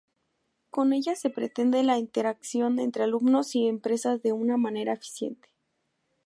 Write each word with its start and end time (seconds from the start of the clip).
Con 0.71 0.93
ella 0.93 1.13
se 1.15 1.29
pretende 1.29 1.83
la 1.83 1.99
interacción 1.99 2.79
entre 2.79 3.03
alumnos 3.03 3.55
y 3.55 3.67
empresas 3.67 4.19
de 4.23 4.31
una 4.31 4.57
manera 4.57 4.93
eficiente. 4.93 5.49